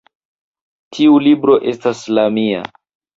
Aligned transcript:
Tiu 0.95 1.19
libro 1.27 1.57
estas 1.73 2.01
la 2.19 2.25
mia 2.39 2.63